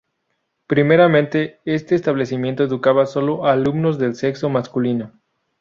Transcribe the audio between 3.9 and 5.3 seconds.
del sexo masculino.